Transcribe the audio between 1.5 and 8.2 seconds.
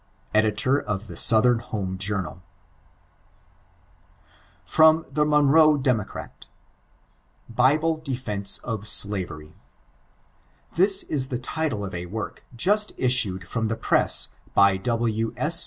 Home Journal [FROM "THE MONROE DEMOCRAT."] BiBLK